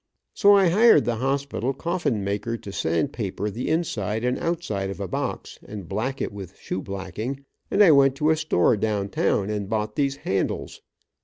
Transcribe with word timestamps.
So 0.33 0.55
I 0.55 0.69
hired 0.69 1.05
the 1.05 1.17
hospital 1.17 1.73
coffin 1.73 2.23
maker 2.23 2.57
to 2.57 2.71
sand 2.71 3.13
paper 3.13 3.51
the 3.51 3.69
inside 3.69 4.23
and 4.25 4.39
outside 4.39 4.89
of 4.89 4.99
a 4.99 5.07
box, 5.07 5.59
and 5.63 5.87
black 5.87 6.21
it 6.23 6.33
with 6.33 6.57
shoe 6.57 6.81
blacking, 6.81 7.45
and 7.69 7.83
I 7.83 7.91
went 7.91 8.15
to 8.15 8.31
a 8.31 8.35
store 8.35 8.75
down 8.77 9.09
town 9.09 9.51
and 9.51 9.69
bought 9.69 9.95
these 9.95 10.15
handles. 10.25 10.81